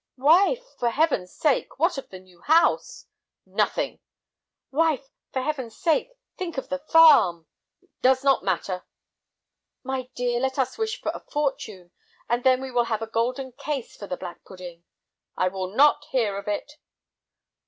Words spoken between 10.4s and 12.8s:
us wish for a fortune, and then we